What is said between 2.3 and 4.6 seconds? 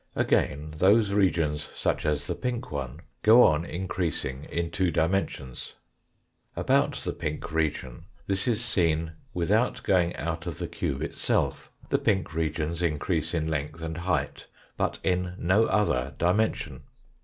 pink one, go on increasing